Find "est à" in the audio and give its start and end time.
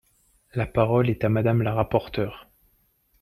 1.11-1.29